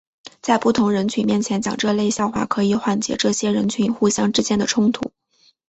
[0.41, 5.11] 在不同人群面前讲这类笑话可以缓解这些人群互相之间的冲突。